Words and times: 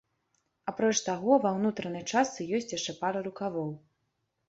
Апроч 0.71 0.95
таго, 1.09 1.37
ва 1.45 1.53
ўнутранай 1.59 2.03
частцы 2.11 2.51
ёсць 2.59 2.73
яшчэ 2.77 2.99
пара 3.07 3.19
рукавоў. 3.33 3.69